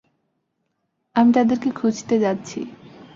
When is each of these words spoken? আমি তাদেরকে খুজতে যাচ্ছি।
আমি 1.15 1.31
তাদেরকে 1.33 1.69
খুজতে 1.71 2.15
যাচ্ছি। 2.19 2.59